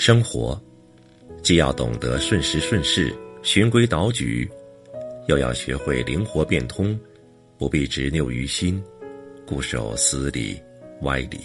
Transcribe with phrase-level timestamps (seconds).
[0.00, 0.56] 生活，
[1.42, 3.12] 既要懂得顺时顺势、
[3.42, 4.48] 循规蹈矩，
[5.26, 6.96] 又要学会灵活变通，
[7.58, 8.80] 不必执拗于心，
[9.44, 10.56] 固守死理、
[11.02, 11.40] 歪理。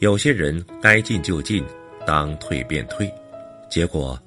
[0.00, 1.64] 有些人该进就进，
[2.06, 3.10] 当退便退，
[3.70, 4.20] 结果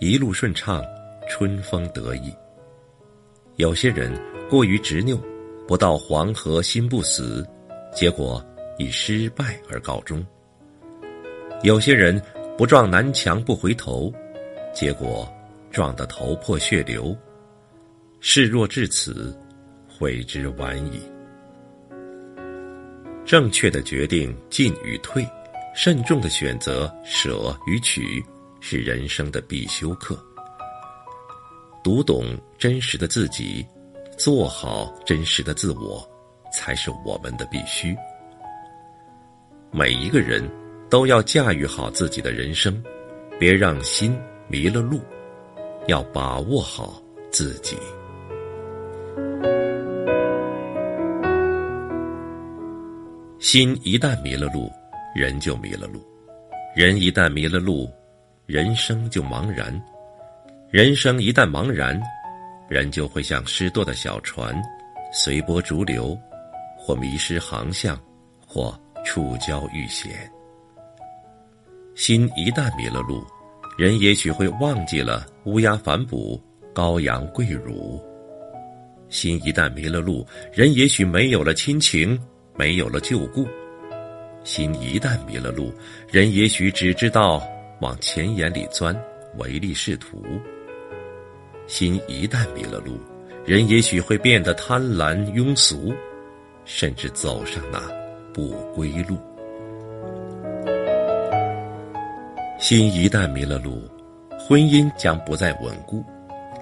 [0.00, 0.84] 一路顺畅，
[1.28, 2.32] 春风得意；
[3.54, 4.12] 有些人
[4.50, 5.16] 过于执拗，
[5.68, 7.46] 不到黄河心不死，
[7.94, 8.44] 结果
[8.78, 10.20] 以失败而告终；
[11.62, 12.20] 有些人
[12.56, 14.12] 不撞南墙不回头，
[14.74, 15.30] 结果
[15.70, 17.16] 撞得头破血流。
[18.20, 19.36] 事若至此，
[19.88, 21.00] 悔之晚矣。
[23.24, 25.26] 正确的决定进与退，
[25.74, 28.22] 慎重的选择舍与取，
[28.60, 30.18] 是人生的必修课。
[31.82, 33.66] 读懂真实的自己，
[34.16, 36.08] 做好真实的自我，
[36.52, 37.96] 才是我们的必须。
[39.72, 40.48] 每一个人
[40.88, 42.82] 都要驾驭好自己的人生，
[43.38, 44.16] 别让心
[44.48, 45.00] 迷了路，
[45.88, 47.76] 要把握好自己。
[53.38, 54.70] 心一旦迷了路，
[55.14, 56.00] 人就迷了路；
[56.74, 57.88] 人一旦迷了路，
[58.46, 59.72] 人生就茫然；
[60.70, 62.00] 人生一旦茫然，
[62.68, 64.54] 人就会像失舵的小船，
[65.12, 66.16] 随波逐流，
[66.76, 68.00] 或迷失航向，
[68.46, 70.30] 或触礁遇险。
[71.96, 73.24] 心一旦迷了路，
[73.78, 76.38] 人也许会忘记了乌鸦反哺，
[76.74, 77.98] 羔羊跪乳；
[79.08, 82.18] 心一旦迷了路，人也许没有了亲情。
[82.58, 83.46] 没有了旧故，
[84.42, 85.70] 心一旦迷了路，
[86.10, 87.42] 人也许只知道
[87.82, 88.98] 往钱眼里钻，
[89.36, 90.22] 唯利是图。
[91.66, 92.98] 心一旦迷了路，
[93.44, 95.94] 人也许会变得贪婪庸俗，
[96.64, 97.78] 甚至走上那
[98.32, 99.18] 不归路。
[102.68, 103.88] 心一旦迷了路，
[104.40, 106.04] 婚姻将不再稳固，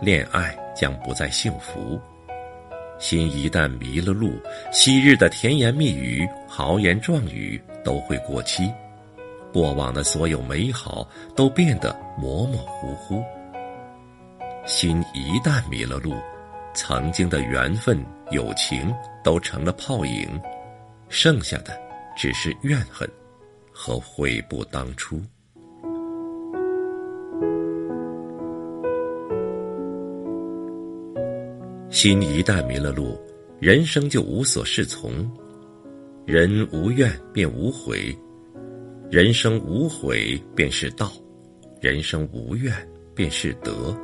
[0.03, 1.98] 恋爱将不再幸福。
[2.98, 4.38] 心一旦迷了路，
[4.70, 8.70] 昔日的甜言蜜语、豪言壮语都会过期，
[9.50, 13.25] 过往的所有美好都变得模模糊糊。
[14.66, 16.16] 心一旦迷了路，
[16.75, 17.98] 曾经的缘分、
[18.31, 20.38] 友情都成了泡影，
[21.09, 21.81] 剩下的
[22.15, 23.09] 只是怨恨
[23.72, 25.19] 和悔不当初。
[31.94, 33.16] 心一旦迷了路，
[33.60, 35.31] 人生就无所适从。
[36.27, 38.12] 人无怨便无悔，
[39.12, 41.12] 人生无悔便是道，
[41.81, 42.75] 人生无怨
[43.15, 43.97] 便是德。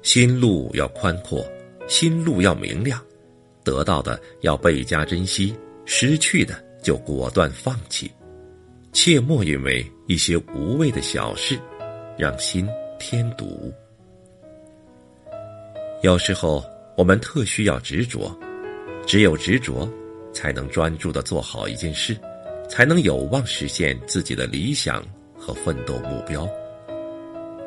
[0.00, 1.46] 心路要宽阔，
[1.86, 2.98] 心路要明亮，
[3.62, 5.54] 得到的要倍加珍惜，
[5.84, 8.10] 失去的就果断放弃。
[8.94, 11.58] 切莫因为一些无谓的小事，
[12.16, 12.66] 让心
[12.98, 13.70] 添堵。
[16.00, 16.64] 有时候，
[16.96, 18.32] 我们特需要执着，
[19.04, 19.90] 只有执着，
[20.32, 22.16] 才能专注的做好一件事，
[22.68, 25.04] 才能有望实现自己的理想
[25.36, 26.48] 和奋斗目标。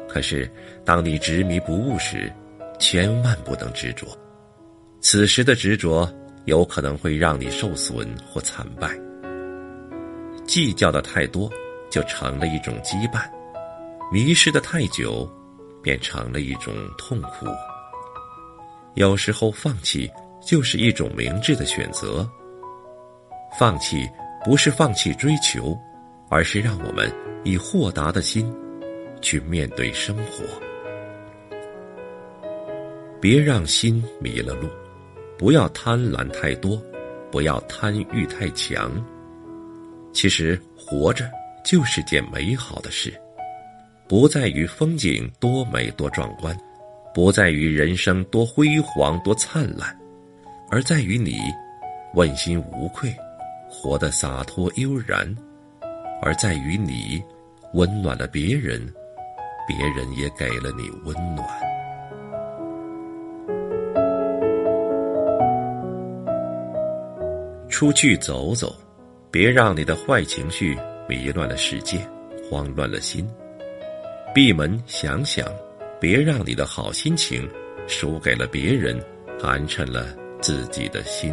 [0.08, 0.50] 可是，
[0.86, 2.32] 当你执迷不悟时，
[2.80, 4.08] 千万不能执着。
[5.02, 6.10] 此时的执着
[6.46, 8.98] 有可能会让你受损或惨败。
[10.48, 11.52] 计较的太多，
[11.90, 13.30] 就成了一种羁绊；
[14.10, 15.30] 迷失的太久，
[15.84, 17.46] 便成了一种痛苦。
[18.96, 20.10] 有时候放弃
[20.46, 22.30] 就是一种明智的选择。
[23.60, 24.10] 放弃
[24.44, 25.78] 不是放弃追求，
[26.30, 27.12] 而是让我们
[27.44, 28.54] 以豁达的心
[29.22, 30.44] 去面对生活。
[33.20, 34.68] 别让心迷了路，
[35.38, 36.82] 不要贪婪太多，
[37.32, 38.92] 不要贪欲太强。
[40.12, 41.30] 其实活着
[41.64, 43.14] 就是件美好的事，
[44.08, 46.58] 不在于风景多美多壮观。
[47.14, 49.94] 不在于人生多辉煌多灿烂，
[50.70, 51.40] 而在于你
[52.14, 53.14] 问心无愧，
[53.70, 55.28] 活得洒脱悠然；
[56.22, 57.22] 而在于你
[57.74, 58.82] 温暖了别人，
[59.68, 61.46] 别人也给了你温暖。
[67.68, 68.74] 出去走走，
[69.30, 70.78] 别让你的坏情绪
[71.10, 71.98] 迷乱了世界，
[72.50, 73.28] 慌乱了心。
[74.34, 75.46] 闭门想想。
[76.02, 77.48] 别让你的好心情
[77.88, 79.00] 输给了别人，
[79.40, 80.08] 寒碜了
[80.42, 81.32] 自己的心。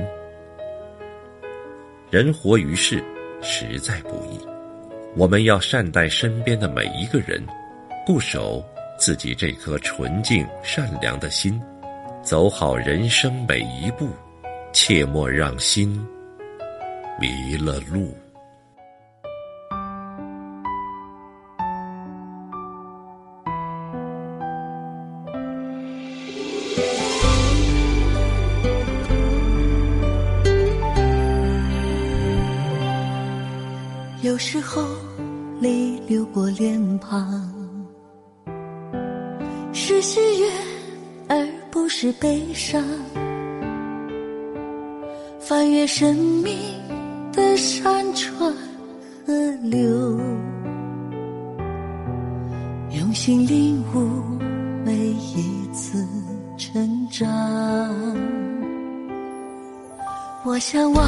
[2.10, 3.02] 人活于世，
[3.40, 4.38] 实在不易，
[5.16, 7.42] 我们要善待身边的每一个人，
[8.06, 8.62] 固守
[8.98, 11.58] 自己这颗纯净善良的心，
[12.22, 14.10] 走好人生每一步，
[14.74, 15.98] 切莫让心
[17.18, 18.14] 迷了路。
[34.38, 34.86] 有时候
[35.60, 37.52] 泪流过脸庞，
[39.72, 40.48] 是喜悦
[41.26, 42.80] 而不是悲伤。
[45.40, 46.56] 翻越生命
[47.32, 48.54] 的山川
[49.26, 50.20] 河流，
[52.92, 54.08] 用心领悟
[54.84, 56.06] 每一次
[56.56, 57.26] 成长。
[60.44, 61.04] 我向往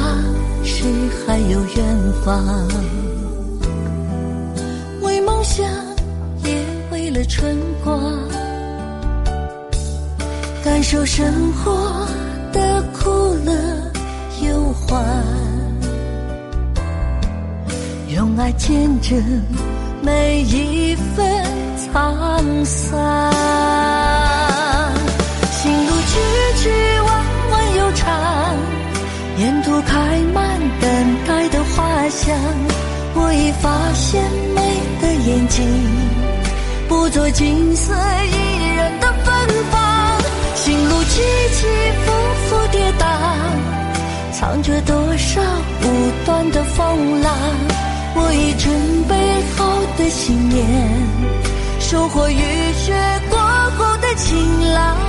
[0.65, 0.83] 是
[1.25, 2.67] 还有远方，
[5.51, 5.65] 为梦想
[6.43, 7.99] 也为了春光，
[10.63, 12.07] 感受生活
[12.53, 13.09] 的苦
[13.45, 13.51] 乐。
[14.43, 15.05] 忧患，
[18.09, 19.21] 用爱见证
[20.01, 21.23] 每一份
[21.77, 23.31] 沧桑。
[25.51, 26.17] 心路曲
[26.57, 26.69] 曲
[27.05, 28.55] 弯弯又长，
[29.37, 30.89] 沿途开满等
[31.27, 32.35] 待的花香。
[33.13, 34.21] 我已发现
[34.55, 34.61] 美
[35.01, 35.63] 的眼睛，
[36.87, 40.21] 不做景色宜人的芬芳。
[40.55, 41.21] 心路起
[41.53, 41.67] 起
[42.05, 42.11] 伏
[42.47, 43.05] 伏跌宕。
[44.31, 45.41] 藏着多少
[45.83, 47.33] 无端的风浪？
[48.13, 48.73] 我已准
[49.07, 49.15] 备
[49.55, 50.65] 好的信念，
[51.79, 52.93] 收获雨雪
[53.29, 55.00] 过后的晴朗。